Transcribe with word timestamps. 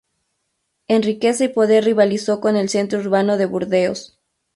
En 0.87 1.03
riqueza 1.03 1.43
y 1.45 1.49
poder 1.49 1.85
rivalizó 1.85 2.41
con 2.41 2.55
el 2.55 2.69
centro 2.69 2.97
urbano 3.01 3.37
de 3.37 3.45
Burdeos. 3.45 4.19